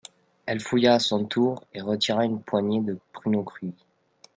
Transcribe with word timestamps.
Elle 0.47 0.61
fouilla 0.61 0.95
à 0.95 0.99
son 0.99 1.25
tour 1.25 1.63
et 1.75 1.81
retira 1.81 2.25
une 2.25 2.41
poignée 2.41 2.81
de 2.81 2.97
pruneaux 3.13 3.43
cuits. 3.43 3.75